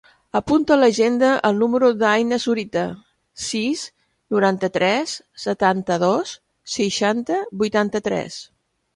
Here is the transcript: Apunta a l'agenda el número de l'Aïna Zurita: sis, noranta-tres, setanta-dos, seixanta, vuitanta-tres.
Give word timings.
Apunta 0.37 0.73
a 0.75 0.83
l'agenda 0.83 1.27
el 1.49 1.57
número 1.63 1.89
de 1.97 2.05
l'Aïna 2.05 2.37
Zurita: 2.45 2.85
sis, 3.47 3.83
noranta-tres, 4.35 5.13
setanta-dos, 5.43 6.31
seixanta, 6.77 7.37
vuitanta-tres. 7.63 8.39